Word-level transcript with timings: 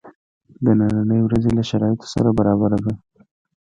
د 0.63 0.65
نني 0.79 1.19
ورځی 1.23 1.51
له 1.57 1.63
شرایطو 1.69 2.05
سره 2.13 2.29
برابره 2.37 2.77
ده. 2.85 2.93